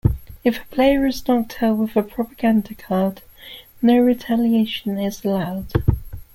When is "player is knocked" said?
0.73-1.61